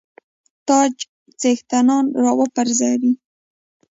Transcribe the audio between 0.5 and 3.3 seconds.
تاج څښتنان را وپرزوي.